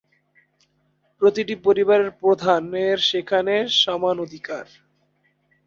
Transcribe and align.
প্রতিটি 1.21 1.55
পরিবারের 1.65 2.11
প্রধানের 2.21 2.97
সেখানে 3.09 3.53
সমান 3.81 4.15
অধিকার। 4.19 4.65